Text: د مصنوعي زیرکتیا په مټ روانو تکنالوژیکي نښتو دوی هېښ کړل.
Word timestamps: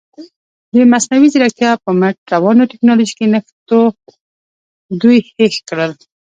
د 0.73 0.75
مصنوعي 0.91 1.27
زیرکتیا 1.33 1.71
په 1.83 1.89
مټ 1.99 2.15
روانو 2.33 2.69
تکنالوژیکي 2.71 3.25
نښتو 3.33 3.79
دوی 5.01 5.17
هېښ 5.35 5.55
کړل. 5.69 5.91